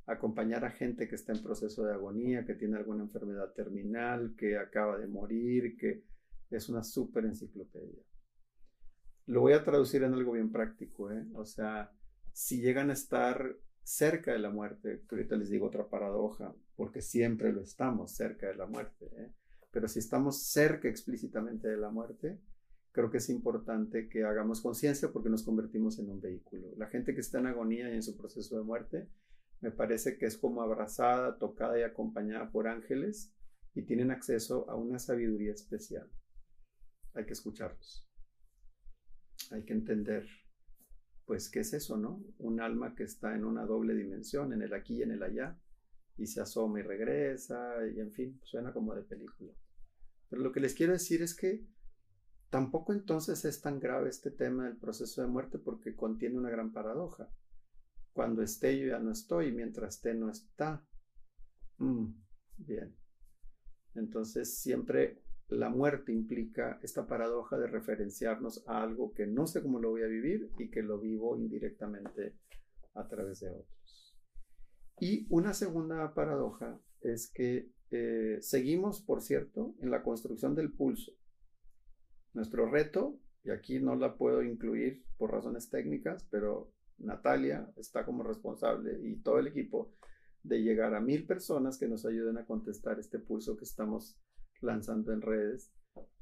acompañar 0.05 0.65
a 0.65 0.71
gente 0.71 1.07
que 1.07 1.15
está 1.15 1.31
en 1.33 1.43
proceso 1.43 1.85
de 1.85 1.93
agonía, 1.93 2.45
que 2.45 2.55
tiene 2.55 2.77
alguna 2.77 3.03
enfermedad 3.03 3.53
terminal, 3.53 4.35
que 4.37 4.57
acaba 4.57 4.97
de 4.97 5.07
morir, 5.07 5.77
que 5.77 6.03
es 6.49 6.69
una 6.69 6.83
súper 6.83 7.25
enciclopedia. 7.25 8.03
Lo 9.27 9.41
voy 9.41 9.53
a 9.53 9.63
traducir 9.63 10.03
en 10.03 10.13
algo 10.13 10.33
bien 10.33 10.51
práctico, 10.51 11.09
¿eh? 11.09 11.25
O 11.35 11.45
sea, 11.45 11.91
si 12.33 12.61
llegan 12.61 12.89
a 12.89 12.93
estar 12.93 13.55
cerca 13.83 14.31
de 14.31 14.39
la 14.39 14.49
muerte, 14.49 15.03
que 15.07 15.15
ahorita 15.15 15.35
les 15.35 15.49
digo 15.49 15.67
otra 15.67 15.89
paradoja, 15.89 16.55
porque 16.75 17.01
siempre 17.01 17.51
lo 17.51 17.61
estamos 17.61 18.11
cerca 18.11 18.47
de 18.47 18.55
la 18.55 18.65
muerte, 18.65 19.09
¿eh? 19.17 19.31
pero 19.71 19.87
si 19.87 19.99
estamos 19.99 20.43
cerca 20.43 20.87
explícitamente 20.87 21.67
de 21.67 21.77
la 21.77 21.89
muerte, 21.89 22.39
creo 22.91 23.09
que 23.09 23.17
es 23.17 23.29
importante 23.29 24.07
que 24.07 24.23
hagamos 24.23 24.61
conciencia 24.61 25.11
porque 25.11 25.29
nos 25.29 25.43
convertimos 25.43 25.99
en 25.99 26.09
un 26.09 26.21
vehículo. 26.21 26.73
La 26.77 26.87
gente 26.87 27.13
que 27.13 27.21
está 27.21 27.39
en 27.39 27.47
agonía 27.47 27.89
y 27.89 27.95
en 27.95 28.03
su 28.03 28.15
proceso 28.15 28.57
de 28.57 28.63
muerte 28.63 29.09
me 29.61 29.71
parece 29.71 30.17
que 30.17 30.27
es 30.27 30.37
como 30.37 30.61
abrazada, 30.61 31.37
tocada 31.37 31.79
y 31.79 31.83
acompañada 31.83 32.51
por 32.51 32.67
ángeles 32.67 33.33
y 33.73 33.83
tienen 33.83 34.11
acceso 34.11 34.69
a 34.69 34.75
una 34.75 34.99
sabiduría 34.99 35.53
especial. 35.53 36.07
Hay 37.15 37.25
que 37.25 37.33
escucharlos. 37.33 38.07
Hay 39.51 39.63
que 39.63 39.73
entender, 39.73 40.27
pues, 41.25 41.49
¿qué 41.49 41.61
es 41.61 41.73
eso, 41.73 41.97
no? 41.97 42.23
Un 42.39 42.59
alma 42.59 42.95
que 42.95 43.03
está 43.03 43.35
en 43.35 43.45
una 43.45 43.65
doble 43.65 43.95
dimensión, 43.95 44.53
en 44.53 44.61
el 44.61 44.73
aquí 44.73 44.97
y 44.97 45.03
en 45.03 45.11
el 45.11 45.23
allá, 45.23 45.57
y 46.17 46.27
se 46.27 46.41
asoma 46.41 46.79
y 46.79 46.83
regresa, 46.83 47.75
y 47.87 47.99
en 47.99 48.11
fin, 48.11 48.39
suena 48.43 48.73
como 48.73 48.93
de 48.93 49.03
película. 49.03 49.53
Pero 50.29 50.41
lo 50.41 50.51
que 50.51 50.59
les 50.59 50.73
quiero 50.73 50.93
decir 50.93 51.21
es 51.21 51.35
que 51.35 51.65
tampoco 52.49 52.93
entonces 52.93 53.45
es 53.45 53.61
tan 53.61 53.79
grave 53.79 54.09
este 54.09 54.31
tema 54.31 54.65
del 54.65 54.77
proceso 54.77 55.21
de 55.21 55.27
muerte 55.27 55.57
porque 55.57 55.95
contiene 55.95 56.37
una 56.37 56.49
gran 56.49 56.71
paradoja. 56.71 57.29
Cuando 58.11 58.41
esté 58.43 58.77
yo 58.79 58.87
ya 58.87 58.99
no 58.99 59.11
estoy, 59.11 59.51
mientras 59.51 59.95
esté 59.95 60.13
no 60.13 60.29
está. 60.29 60.85
Mm, 61.77 62.13
bien. 62.57 62.95
Entonces 63.95 64.57
siempre 64.57 65.22
la 65.53 65.69
muerte 65.69 66.11
implica 66.11 66.79
esta 66.81 67.07
paradoja 67.07 67.57
de 67.57 67.67
referenciarnos 67.67 68.63
a 68.67 68.81
algo 68.81 69.13
que 69.13 69.27
no 69.27 69.45
sé 69.45 69.61
cómo 69.61 69.79
lo 69.79 69.91
voy 69.91 70.01
a 70.01 70.07
vivir 70.07 70.49
y 70.57 70.69
que 70.69 70.81
lo 70.81 70.99
vivo 70.99 71.37
indirectamente 71.37 72.35
a 72.95 73.07
través 73.07 73.39
de 73.41 73.49
otros. 73.49 74.15
Y 74.99 75.27
una 75.29 75.53
segunda 75.53 76.13
paradoja 76.13 76.79
es 77.01 77.29
que 77.31 77.69
eh, 77.91 78.37
seguimos, 78.41 79.01
por 79.01 79.21
cierto, 79.21 79.75
en 79.81 79.91
la 79.91 80.01
construcción 80.01 80.55
del 80.55 80.71
pulso. 80.71 81.11
Nuestro 82.33 82.69
reto, 82.69 83.19
y 83.43 83.51
aquí 83.51 83.79
no 83.79 83.95
la 83.95 84.15
puedo 84.15 84.41
incluir 84.41 85.03
por 85.17 85.31
razones 85.31 85.69
técnicas, 85.69 86.27
pero 86.31 86.71
Natalia 86.97 87.71
está 87.75 88.05
como 88.05 88.23
responsable 88.23 88.99
y 89.03 89.17
todo 89.17 89.39
el 89.39 89.47
equipo 89.47 89.93
de 90.41 90.61
llegar 90.63 90.95
a 90.95 91.01
mil 91.01 91.25
personas 91.25 91.77
que 91.77 91.87
nos 91.87 92.05
ayuden 92.05 92.37
a 92.37 92.45
contestar 92.45 92.99
este 92.99 93.19
pulso 93.19 93.55
que 93.55 93.65
estamos 93.65 94.17
lanzando 94.63 95.13
en 95.13 95.21
redes. 95.21 95.71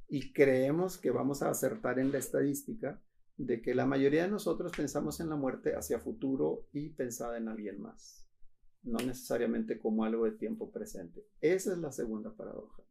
Y 0.08 0.34
creemos 0.34 0.98
que 0.98 1.12
vamos 1.12 1.42
a 1.42 1.50
acertar 1.50 2.00
en 2.00 2.12
la 2.12 2.18
estadística 2.18 3.02
de 3.38 3.62
que 3.62 3.74
la 3.74 3.86
mayoría 3.86 4.24
de 4.24 4.32
nosotros 4.32 4.72
pensamos 4.76 5.20
en 5.20 5.30
la 5.30 5.36
muerte 5.36 5.76
hacia 5.76 6.00
futuro 6.00 6.68
y 6.74 6.90
pensada 6.90 7.38
en 7.38 7.48
alguien 7.48 7.82
más, 7.82 8.28
no 8.84 9.00
necesariamente 9.00 9.80
como 9.80 10.04
algo 10.04 10.26
de 10.26 10.32
tiempo 10.34 10.72
presente. 10.72 11.26
Esa 11.40 11.74
es 11.74 11.80
la 11.80 11.92
segunda 11.92 12.36
paradoja. 12.36 12.84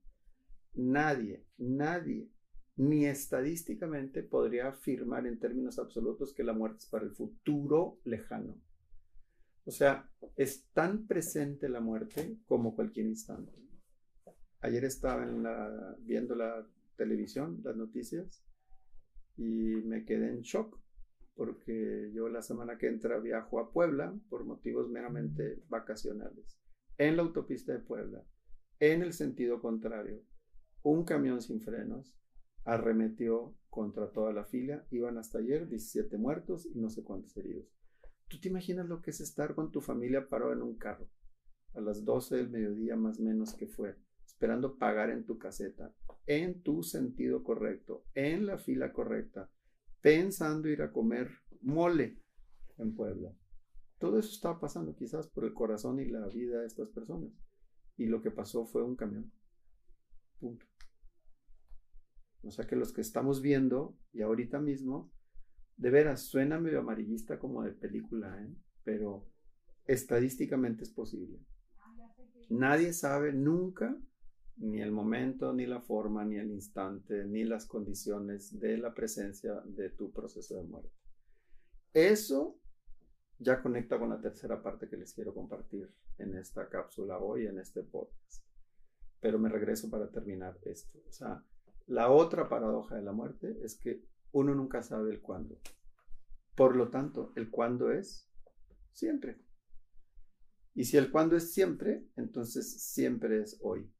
Nadie, 0.74 1.44
nadie 1.58 2.30
ni 2.76 3.04
estadísticamente 3.04 4.22
podría 4.22 4.68
afirmar 4.68 5.26
en 5.26 5.38
términos 5.38 5.78
absolutos 5.78 6.32
que 6.32 6.44
la 6.44 6.54
muerte 6.54 6.78
es 6.78 6.86
para 6.86 7.04
el 7.04 7.10
futuro 7.10 8.00
lejano. 8.04 8.56
O 9.66 9.70
sea, 9.70 10.10
es 10.36 10.64
tan 10.72 11.06
presente 11.06 11.68
la 11.68 11.80
muerte 11.80 12.38
como 12.46 12.74
cualquier 12.74 13.06
instante. 13.06 13.52
Ayer 14.62 14.84
estaba 14.84 15.26
viendo 16.00 16.34
la 16.34 16.66
televisión, 16.96 17.60
las 17.64 17.76
noticias, 17.76 18.44
y 19.36 19.42
me 19.42 20.04
quedé 20.04 20.28
en 20.28 20.42
shock 20.42 20.78
porque 21.34 22.10
yo 22.12 22.28
la 22.28 22.42
semana 22.42 22.76
que 22.76 22.88
entra 22.88 23.18
viajo 23.18 23.58
a 23.58 23.72
Puebla 23.72 24.14
por 24.28 24.44
motivos 24.44 24.90
meramente 24.90 25.62
vacacionales. 25.68 26.60
En 26.98 27.16
la 27.16 27.22
autopista 27.22 27.72
de 27.72 27.78
Puebla, 27.78 28.22
en 28.78 29.02
el 29.02 29.14
sentido 29.14 29.62
contrario, 29.62 30.22
un 30.82 31.04
camión 31.04 31.40
sin 31.40 31.62
frenos 31.62 32.14
arremetió 32.64 33.54
contra 33.70 34.12
toda 34.12 34.34
la 34.34 34.44
fila. 34.44 34.86
Iban 34.90 35.16
hasta 35.16 35.38
ayer 35.38 35.66
17 35.66 36.18
muertos 36.18 36.66
y 36.66 36.78
no 36.78 36.90
sé 36.90 37.02
cuántos 37.02 37.34
heridos. 37.38 37.66
¿Tú 38.28 38.38
te 38.38 38.48
imaginas 38.48 38.86
lo 38.86 39.00
que 39.00 39.10
es 39.10 39.20
estar 39.22 39.54
con 39.54 39.70
tu 39.70 39.80
familia 39.80 40.28
parado 40.28 40.52
en 40.52 40.60
un 40.60 40.76
carro 40.76 41.08
a 41.74 41.80
las 41.80 42.04
12 42.04 42.36
del 42.36 42.50
mediodía 42.50 42.96
más 42.96 43.18
o 43.18 43.22
menos 43.22 43.54
que 43.54 43.66
fue, 43.66 43.96
esperando 44.40 44.78
pagar 44.78 45.10
en 45.10 45.26
tu 45.26 45.36
caseta, 45.36 45.92
en 46.24 46.62
tu 46.62 46.82
sentido 46.82 47.44
correcto, 47.44 48.06
en 48.14 48.46
la 48.46 48.56
fila 48.56 48.90
correcta, 48.90 49.50
pensando 50.00 50.66
ir 50.70 50.80
a 50.80 50.92
comer 50.92 51.28
mole 51.60 52.22
en 52.78 52.94
Puebla? 52.94 53.36
Todo 53.98 54.18
eso 54.18 54.30
estaba 54.30 54.58
pasando 54.58 54.96
quizás 54.96 55.28
por 55.28 55.44
el 55.44 55.52
corazón 55.52 56.00
y 56.00 56.06
la 56.06 56.26
vida 56.28 56.62
de 56.62 56.66
estas 56.66 56.88
personas. 56.88 57.30
Y 57.98 58.06
lo 58.06 58.22
que 58.22 58.30
pasó 58.30 58.64
fue 58.64 58.82
un 58.82 58.96
camión. 58.96 59.30
Punto. 60.38 60.64
O 62.42 62.50
sea 62.50 62.66
que 62.66 62.76
los 62.76 62.94
que 62.94 63.02
estamos 63.02 63.42
viendo, 63.42 63.94
y 64.10 64.22
ahorita 64.22 64.58
mismo, 64.58 65.12
de 65.76 65.90
veras, 65.90 66.22
suena 66.22 66.58
medio 66.58 66.78
amarillista 66.78 67.38
como 67.38 67.62
de 67.62 67.72
película, 67.72 68.42
¿eh? 68.42 68.56
pero 68.84 69.28
estadísticamente 69.84 70.84
es 70.84 70.90
posible. 70.90 71.38
Nadie 72.48 72.94
sabe 72.94 73.34
nunca 73.34 74.00
ni 74.60 74.82
el 74.82 74.92
momento, 74.92 75.52
ni 75.52 75.66
la 75.66 75.80
forma, 75.80 76.24
ni 76.24 76.36
el 76.36 76.50
instante, 76.50 77.24
ni 77.24 77.44
las 77.44 77.66
condiciones 77.66 78.58
de 78.60 78.76
la 78.76 78.94
presencia 78.94 79.54
de 79.64 79.88
tu 79.90 80.12
proceso 80.12 80.56
de 80.56 80.62
muerte. 80.64 80.94
Eso 81.94 82.58
ya 83.38 83.62
conecta 83.62 83.98
con 83.98 84.10
la 84.10 84.20
tercera 84.20 84.62
parte 84.62 84.88
que 84.88 84.98
les 84.98 85.14
quiero 85.14 85.34
compartir 85.34 85.90
en 86.18 86.36
esta 86.36 86.68
cápsula 86.68 87.18
hoy, 87.18 87.46
en 87.46 87.58
este 87.58 87.82
podcast. 87.82 88.44
Pero 89.20 89.38
me 89.38 89.48
regreso 89.48 89.90
para 89.90 90.10
terminar 90.10 90.58
esto. 90.64 90.98
O 91.08 91.12
sea, 91.12 91.42
la 91.86 92.10
otra 92.10 92.48
paradoja 92.48 92.96
de 92.96 93.02
la 93.02 93.12
muerte 93.12 93.58
es 93.62 93.76
que 93.78 94.04
uno 94.32 94.54
nunca 94.54 94.82
sabe 94.82 95.10
el 95.10 95.22
cuándo. 95.22 95.58
Por 96.54 96.76
lo 96.76 96.90
tanto, 96.90 97.32
el 97.34 97.50
cuándo 97.50 97.90
es 97.90 98.28
siempre. 98.92 99.40
Y 100.74 100.84
si 100.84 100.98
el 100.98 101.10
cuándo 101.10 101.34
es 101.36 101.52
siempre, 101.52 102.06
entonces 102.16 102.82
siempre 102.82 103.40
es 103.40 103.58
hoy. 103.62 103.90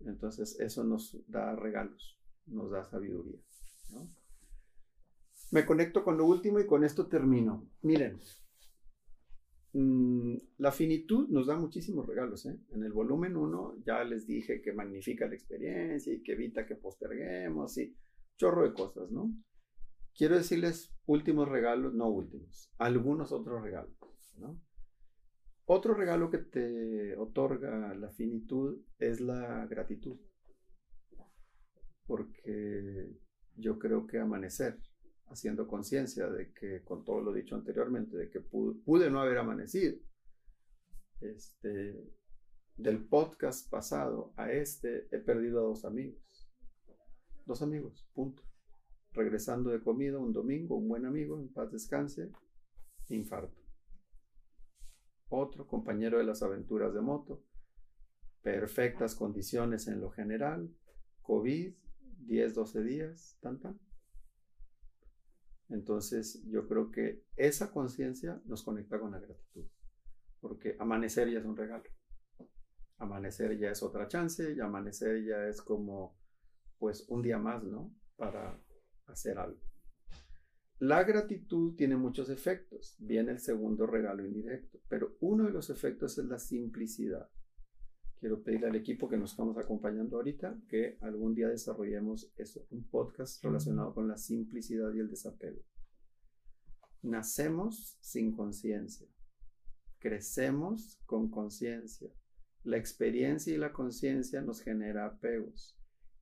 Entonces 0.00 0.58
eso 0.60 0.84
nos 0.84 1.16
da 1.26 1.56
regalos, 1.56 2.18
nos 2.46 2.70
da 2.70 2.84
sabiduría. 2.84 3.40
Me 5.52 5.64
conecto 5.64 6.02
con 6.04 6.18
lo 6.18 6.26
último 6.26 6.60
y 6.60 6.66
con 6.66 6.84
esto 6.84 7.06
termino. 7.06 7.68
Miren, 7.82 8.20
Mm, 9.78 10.38
la 10.56 10.72
finitud 10.72 11.28
nos 11.28 11.48
da 11.48 11.56
muchísimos 11.58 12.06
regalos. 12.06 12.46
¿eh? 12.46 12.58
En 12.70 12.82
el 12.82 12.92
volumen 12.92 13.36
1 13.36 13.82
ya 13.84 14.04
les 14.04 14.26
dije 14.26 14.62
que 14.62 14.72
magnifica 14.72 15.26
la 15.26 15.34
experiencia 15.34 16.14
y 16.14 16.22
que 16.22 16.32
evita 16.32 16.64
que 16.64 16.76
posterguemos 16.76 17.76
y 17.76 17.94
chorro 18.38 18.66
de 18.66 18.72
cosas, 18.72 19.10
¿no? 19.10 19.30
Quiero 20.16 20.36
decirles 20.36 20.94
últimos 21.04 21.50
regalos, 21.50 21.92
no 21.92 22.08
últimos, 22.08 22.72
algunos 22.78 23.32
otros 23.32 23.62
regalos, 23.62 23.94
¿no? 24.38 24.58
Otro 25.68 25.94
regalo 25.94 26.30
que 26.30 26.38
te 26.38 27.16
otorga 27.16 27.92
la 27.94 28.10
finitud 28.10 28.82
es 28.98 29.20
la 29.20 29.66
gratitud. 29.66 30.16
Porque 32.06 33.10
yo 33.56 33.76
creo 33.78 34.06
que 34.06 34.20
amanecer 34.20 34.78
haciendo 35.28 35.66
conciencia 35.66 36.28
de 36.28 36.52
que, 36.52 36.84
con 36.84 37.04
todo 37.04 37.20
lo 37.20 37.32
dicho 37.32 37.56
anteriormente, 37.56 38.16
de 38.16 38.30
que 38.30 38.40
pude, 38.40 39.10
no 39.10 39.20
haber 39.20 39.38
amanecido, 39.38 39.96
este, 41.20 42.14
del 42.76 43.04
podcast 43.04 43.68
pasado 43.68 44.32
a 44.36 44.52
este, 44.52 45.08
he 45.10 45.18
perdido 45.18 45.58
a 45.58 45.64
dos 45.64 45.84
amigos. 45.84 46.48
Dos 47.44 47.60
amigos, 47.62 48.08
punto. 48.14 48.44
Regresando 49.12 49.70
de 49.70 49.80
comida 49.80 50.18
un 50.18 50.32
domingo, 50.32 50.76
un 50.76 50.88
buen 50.88 51.06
amigo, 51.06 51.40
en 51.40 51.48
paz 51.52 51.72
descanse, 51.72 52.30
infarto. 53.08 53.65
Otro 55.28 55.66
compañero 55.66 56.18
de 56.18 56.24
las 56.24 56.42
aventuras 56.42 56.94
de 56.94 57.00
moto, 57.00 57.42
perfectas 58.42 59.14
condiciones 59.16 59.88
en 59.88 60.00
lo 60.00 60.10
general, 60.10 60.72
COVID, 61.22 61.74
10, 62.26 62.54
12 62.54 62.82
días, 62.82 63.36
tan 63.40 63.58
tan. 63.58 63.80
Entonces 65.68 66.44
yo 66.46 66.68
creo 66.68 66.92
que 66.92 67.24
esa 67.34 67.72
conciencia 67.72 68.40
nos 68.44 68.62
conecta 68.62 69.00
con 69.00 69.10
la 69.10 69.18
gratitud, 69.18 69.66
porque 70.40 70.76
amanecer 70.78 71.30
ya 71.30 71.40
es 71.40 71.44
un 71.44 71.56
regalo. 71.56 71.90
Amanecer 72.98 73.58
ya 73.58 73.70
es 73.70 73.82
otra 73.82 74.06
chance 74.06 74.54
y 74.54 74.60
amanecer 74.60 75.24
ya 75.24 75.46
es 75.48 75.60
como 75.60 76.16
pues 76.78 77.04
un 77.08 77.22
día 77.22 77.38
más, 77.38 77.64
¿no? 77.64 77.92
Para 78.16 78.60
hacer 79.06 79.38
algo. 79.38 79.60
La 80.78 81.04
gratitud 81.04 81.74
tiene 81.74 81.96
muchos 81.96 82.28
efectos. 82.28 82.96
Viene 82.98 83.32
el 83.32 83.38
segundo 83.38 83.86
regalo 83.86 84.26
indirecto, 84.26 84.78
pero 84.88 85.16
uno 85.20 85.44
de 85.44 85.50
los 85.50 85.70
efectos 85.70 86.18
es 86.18 86.26
la 86.26 86.38
simplicidad. 86.38 87.30
Quiero 88.20 88.42
pedirle 88.42 88.66
al 88.66 88.76
equipo 88.76 89.08
que 89.08 89.16
nos 89.16 89.30
estamos 89.30 89.56
acompañando 89.56 90.16
ahorita 90.16 90.58
que 90.68 90.98
algún 91.00 91.34
día 91.34 91.48
desarrollemos 91.48 92.30
eso, 92.36 92.66
un 92.70 92.86
podcast 92.88 93.42
relacionado 93.42 93.94
con 93.94 94.06
la 94.06 94.18
simplicidad 94.18 94.92
y 94.92 95.00
el 95.00 95.08
desapego. 95.08 95.62
Nacemos 97.02 97.96
sin 98.00 98.32
conciencia, 98.32 99.06
crecemos 99.98 101.00
con 101.06 101.30
conciencia. 101.30 102.10
La 102.64 102.76
experiencia 102.76 103.54
y 103.54 103.58
la 103.58 103.72
conciencia 103.72 104.42
nos 104.42 104.60
genera 104.60 105.06
apegos. 105.06 105.78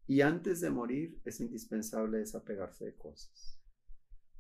Y 0.07 0.21
antes 0.21 0.61
de 0.61 0.71
morir 0.71 1.21
es 1.25 1.41
indispensable 1.41 2.19
desapegarse 2.19 2.85
de 2.85 2.95
cosas. 2.97 3.63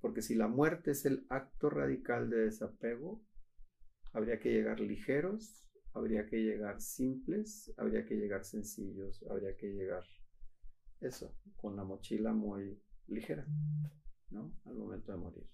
Porque 0.04 0.20
si 0.20 0.34
la 0.34 0.48
muerte 0.48 0.90
es 0.90 1.06
el 1.06 1.24
acto 1.30 1.70
radical 1.70 2.28
de 2.28 2.40
desapego, 2.40 3.24
habría 4.12 4.38
que 4.38 4.52
llegar 4.52 4.78
ligeros, 4.78 5.66
habría 5.94 6.26
que 6.26 6.42
llegar 6.42 6.82
simples, 6.82 7.72
habría 7.78 8.04
que 8.04 8.14
llegar 8.14 8.44
sencillos, 8.44 9.24
habría 9.30 9.56
que 9.56 9.68
llegar 9.68 10.04
eso, 11.00 11.34
con 11.56 11.74
la 11.74 11.84
mochila 11.84 12.34
muy 12.34 12.78
ligera, 13.06 13.46
¿no? 14.28 14.54
Al 14.66 14.74
momento 14.74 15.10
de 15.10 15.16
morir. 15.16 15.48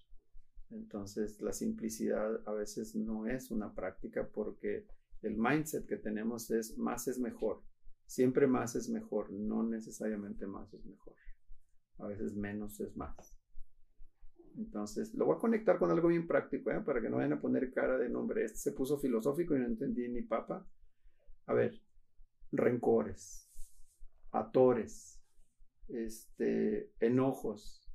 Entonces, 0.69 1.39
la 1.39 1.53
simplicidad 1.53 2.45
a 2.45 2.51
veces 2.51 2.93
no 2.93 3.27
es 3.27 3.51
una 3.51 3.73
práctica 3.73 4.27
porque 4.27 4.85
el 5.21 5.37
mindset 5.37 5.87
que 5.87 5.95
tenemos 5.95 6.51
es 6.51 6.77
más 6.77 7.07
es 7.07 7.19
mejor. 7.19 7.63
Siempre 8.05 8.47
más 8.47 8.75
es 8.75 8.89
mejor, 8.89 9.31
no 9.31 9.63
necesariamente 9.63 10.45
más 10.45 10.73
es 10.73 10.85
mejor. 10.85 11.15
A 11.99 12.07
veces 12.07 12.33
menos 12.35 12.81
es 12.81 12.97
más. 12.97 13.40
Entonces, 14.57 15.13
lo 15.13 15.25
voy 15.25 15.35
a 15.35 15.39
conectar 15.39 15.77
con 15.79 15.91
algo 15.91 16.09
bien 16.09 16.27
práctico, 16.27 16.71
¿eh? 16.71 16.81
para 16.85 17.01
que 17.01 17.09
no 17.09 17.17
vayan 17.17 17.33
a 17.33 17.41
poner 17.41 17.73
cara 17.73 17.97
de 17.97 18.09
nombre. 18.09 18.45
Este 18.45 18.57
se 18.57 18.71
puso 18.73 18.97
filosófico 18.97 19.55
y 19.55 19.59
no 19.59 19.65
entendí 19.65 20.07
ni 20.09 20.21
papa. 20.21 20.67
A 21.45 21.53
ver, 21.53 21.81
rencores, 22.51 23.49
atores, 24.31 25.21
este, 25.87 26.91
enojos. 26.99 27.87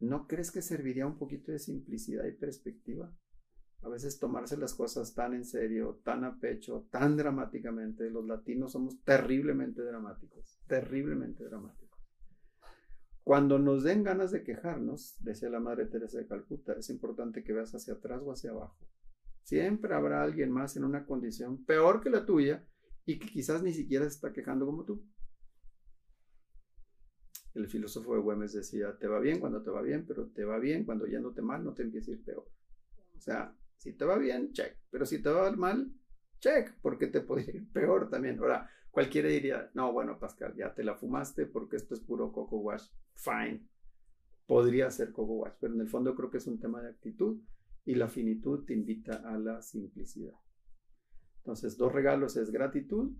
¿No 0.00 0.26
crees 0.26 0.50
que 0.50 0.62
serviría 0.62 1.06
un 1.06 1.18
poquito 1.18 1.52
de 1.52 1.58
simplicidad 1.58 2.24
y 2.24 2.32
perspectiva? 2.32 3.14
A 3.82 3.88
veces 3.88 4.18
tomarse 4.18 4.56
las 4.56 4.74
cosas 4.74 5.14
tan 5.14 5.34
en 5.34 5.44
serio, 5.44 6.00
tan 6.04 6.24
a 6.24 6.38
pecho, 6.38 6.86
tan 6.90 7.16
dramáticamente. 7.16 8.10
Los 8.10 8.26
latinos 8.26 8.72
somos 8.72 9.02
terriblemente 9.04 9.82
dramáticos, 9.82 10.60
terriblemente 10.66 11.44
dramáticos. 11.44 11.89
Cuando 13.22 13.58
nos 13.58 13.84
den 13.84 14.02
ganas 14.02 14.30
de 14.30 14.42
quejarnos, 14.42 15.16
decía 15.20 15.50
la 15.50 15.60
Madre 15.60 15.86
Teresa 15.86 16.18
de 16.18 16.26
Calcuta, 16.26 16.72
es 16.72 16.88
importante 16.90 17.44
que 17.44 17.52
veas 17.52 17.74
hacia 17.74 17.94
atrás 17.94 18.22
o 18.24 18.32
hacia 18.32 18.50
abajo. 18.50 18.78
Siempre 19.42 19.94
habrá 19.94 20.22
alguien 20.22 20.50
más 20.50 20.76
en 20.76 20.84
una 20.84 21.04
condición 21.04 21.64
peor 21.64 22.00
que 22.00 22.10
la 22.10 22.24
tuya 22.24 22.66
y 23.04 23.18
que 23.18 23.28
quizás 23.28 23.62
ni 23.62 23.72
siquiera 23.72 24.04
se 24.04 24.14
está 24.14 24.32
quejando 24.32 24.66
como 24.66 24.84
tú. 24.84 25.04
El 27.54 27.68
filósofo 27.68 28.14
de 28.14 28.20
Güemes 28.20 28.52
decía, 28.52 28.96
te 28.98 29.08
va 29.08 29.18
bien 29.18 29.40
cuando 29.40 29.62
te 29.62 29.70
va 29.70 29.82
bien, 29.82 30.06
pero 30.06 30.28
te 30.28 30.44
va 30.44 30.58
bien 30.58 30.84
cuando 30.84 31.06
yéndote 31.06 31.42
mal 31.42 31.64
no 31.64 31.74
te 31.74 31.82
empieces 31.82 32.08
a 32.08 32.12
ir 32.12 32.24
peor. 32.24 32.48
O 33.16 33.20
sea, 33.20 33.54
si 33.76 33.92
te 33.92 34.04
va 34.04 34.16
bien, 34.18 34.52
check, 34.52 34.76
pero 34.90 35.04
si 35.04 35.20
te 35.20 35.30
va 35.30 35.50
mal, 35.52 35.92
check, 36.38 36.74
porque 36.80 37.08
te 37.08 37.20
puede 37.20 37.50
ir 37.56 37.72
peor 37.72 38.08
también. 38.08 38.38
Ahora, 38.38 38.70
Cualquiera 38.90 39.28
diría, 39.28 39.70
no, 39.74 39.92
bueno, 39.92 40.18
Pascal, 40.18 40.54
ya 40.56 40.74
te 40.74 40.82
la 40.82 40.96
fumaste 40.96 41.46
porque 41.46 41.76
esto 41.76 41.94
es 41.94 42.00
puro 42.00 42.32
coco 42.32 42.58
wash. 42.58 42.88
Fine. 43.14 43.68
Podría 44.46 44.90
ser 44.90 45.12
coco 45.12 45.34
wash, 45.34 45.54
pero 45.60 45.74
en 45.74 45.80
el 45.80 45.88
fondo 45.88 46.14
creo 46.14 46.30
que 46.30 46.38
es 46.38 46.46
un 46.46 46.58
tema 46.58 46.82
de 46.82 46.90
actitud 46.90 47.40
y 47.84 47.94
la 47.94 48.08
finitud 48.08 48.64
te 48.64 48.74
invita 48.74 49.22
a 49.24 49.38
la 49.38 49.62
simplicidad. 49.62 50.34
Entonces, 51.38 51.76
dos 51.76 51.92
regalos 51.92 52.36
es 52.36 52.50
gratitud, 52.50 53.12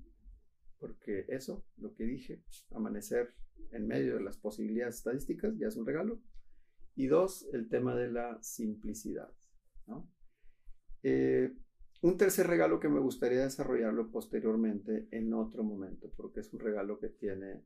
porque 0.79 1.25
eso, 1.29 1.65
lo 1.77 1.95
que 1.95 2.05
dije, 2.05 2.43
amanecer 2.73 3.35
en 3.71 3.87
medio 3.87 4.17
de 4.17 4.23
las 4.23 4.39
posibilidades 4.39 4.97
estadísticas 4.97 5.57
ya 5.57 5.69
es 5.69 5.77
un 5.77 5.87
regalo. 5.87 6.21
Y 6.97 7.07
dos, 7.07 7.49
el 7.53 7.69
tema 7.69 7.95
de 7.95 8.11
la 8.11 8.43
simplicidad. 8.43 9.33
¿no? 9.87 10.11
Eh, 11.03 11.55
un 12.03 12.17
tercer 12.17 12.47
regalo 12.47 12.81
que 12.81 12.89
me 12.89 13.01
gustaría 13.01 13.43
desarrollarlo 13.43 14.11
posteriormente 14.11 15.09
en 15.11 15.35
otro 15.35 15.63
momento, 15.63 16.11
porque 16.17 16.41
es 16.41 16.53
un 16.53 16.61
regalo 16.61 16.99
que 16.99 17.09
tiene 17.09 17.63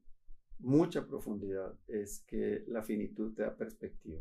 mucha 0.58 1.06
profundidad, 1.06 1.78
es 1.86 2.24
que 2.26 2.64
la 2.66 2.82
finitud 2.82 3.34
te 3.34 3.42
da 3.42 3.56
perspectiva. 3.56 4.20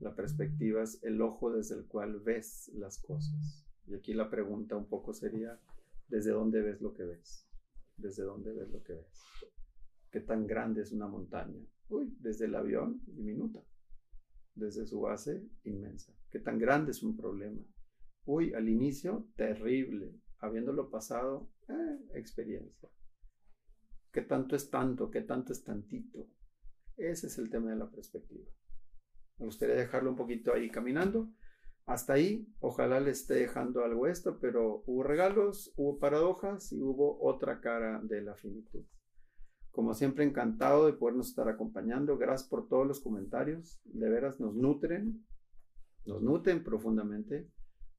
La 0.00 0.14
perspectiva 0.14 0.82
es 0.82 1.02
el 1.02 1.20
ojo 1.22 1.52
desde 1.52 1.76
el 1.76 1.86
cual 1.86 2.20
ves 2.20 2.70
las 2.74 2.98
cosas. 2.98 3.64
Y 3.86 3.94
aquí 3.94 4.12
la 4.12 4.28
pregunta 4.28 4.76
un 4.76 4.88
poco 4.88 5.14
sería, 5.14 5.58
¿desde 6.08 6.32
dónde 6.32 6.60
ves 6.60 6.80
lo 6.80 6.92
que 6.92 7.04
ves? 7.04 7.48
¿Desde 7.96 8.24
dónde 8.24 8.52
ves 8.52 8.70
lo 8.70 8.82
que 8.82 8.94
ves? 8.94 9.22
¿Qué 10.10 10.20
tan 10.20 10.46
grande 10.46 10.82
es 10.82 10.92
una 10.92 11.06
montaña? 11.06 11.60
Uy, 11.88 12.14
desde 12.20 12.46
el 12.46 12.54
avión, 12.54 13.00
diminuta. 13.06 13.62
Desde 14.54 14.86
su 14.86 15.00
base, 15.00 15.42
inmensa. 15.64 16.12
¿Qué 16.30 16.38
tan 16.38 16.58
grande 16.58 16.90
es 16.90 17.02
un 17.02 17.16
problema? 17.16 17.60
Uy, 18.26 18.54
al 18.54 18.68
inicio, 18.68 19.28
terrible. 19.36 20.14
Habiéndolo 20.38 20.90
pasado, 20.90 21.50
eh, 21.68 21.98
experiencia. 22.14 22.88
¿Qué 24.12 24.22
tanto 24.22 24.56
es 24.56 24.70
tanto? 24.70 25.10
¿Qué 25.10 25.22
tanto 25.22 25.52
es 25.52 25.64
tantito? 25.64 26.26
Ese 26.96 27.26
es 27.26 27.38
el 27.38 27.50
tema 27.50 27.70
de 27.70 27.76
la 27.76 27.90
perspectiva. 27.90 28.48
Me 29.38 29.46
gustaría 29.46 29.74
dejarlo 29.74 30.10
un 30.10 30.16
poquito 30.16 30.52
ahí 30.52 30.70
caminando. 30.70 31.30
Hasta 31.86 32.14
ahí, 32.14 32.48
ojalá 32.60 33.00
le 33.00 33.10
esté 33.10 33.34
dejando 33.34 33.84
algo 33.84 34.06
esto, 34.06 34.38
pero 34.40 34.84
hubo 34.86 35.02
regalos, 35.02 35.72
hubo 35.76 35.98
paradojas 35.98 36.72
y 36.72 36.80
hubo 36.80 37.22
otra 37.22 37.60
cara 37.60 38.00
de 38.02 38.22
la 38.22 38.34
finitud. 38.36 38.84
Como 39.70 39.92
siempre, 39.92 40.24
encantado 40.24 40.86
de 40.86 40.92
podernos 40.92 41.28
estar 41.28 41.48
acompañando. 41.48 42.16
Gracias 42.16 42.48
por 42.48 42.68
todos 42.68 42.86
los 42.86 43.00
comentarios. 43.00 43.80
De 43.84 44.08
veras 44.08 44.38
nos 44.38 44.54
nutren, 44.54 45.26
nos 46.06 46.22
nutren 46.22 46.62
profundamente 46.62 47.50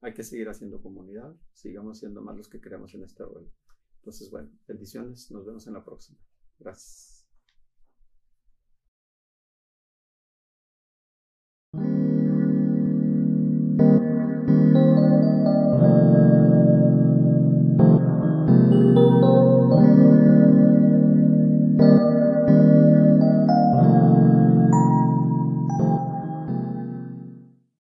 hay 0.02 0.14
que 0.14 0.24
seguir 0.24 0.50
haciendo 0.50 0.82
comunidad, 0.82 1.36
sigamos 1.54 2.00
siendo 2.00 2.22
más 2.22 2.38
los 2.38 2.50
que 2.50 2.62
creamos 2.62 2.94
en 2.94 3.04
este 3.04 3.24
rol. 3.24 3.52
Entonces, 3.98 4.30
bueno, 4.30 4.52
bendiciones, 4.68 5.32
nos 5.32 5.46
vemos 5.46 5.66
en 5.68 5.74
la 5.74 5.84
próxima. 5.84 6.20
Gracias. 6.60 7.15